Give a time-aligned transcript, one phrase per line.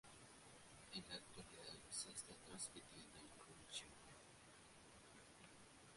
[0.93, 4.17] En la actualidad se está transmitiendo en Crunchyroll.